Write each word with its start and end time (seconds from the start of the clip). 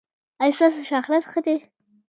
ایا 0.43 0.55
ستاسو 0.57 0.81
شهرت 0.91 1.23
ښه 1.31 1.39
دی؟ 1.45 1.57